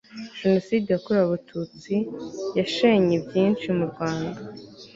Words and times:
jenoside 0.39 0.87
yakorewe 0.91 1.23
abatutsi 1.27 1.93
yashenye 2.59 3.15
byinshi 3.27 3.67
mu 3.77 3.85
rwanda 3.91 4.39